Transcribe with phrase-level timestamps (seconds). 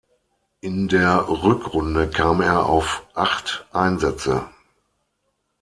[0.61, 4.49] In der Rückrunde kam er auf acht Einsätze.